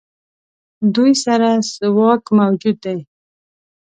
دوی 0.95 1.11
سره 1.25 1.49
څه 1.73 1.85
واک 1.97 2.23
موجود 2.39 2.77
دی. 2.85 2.97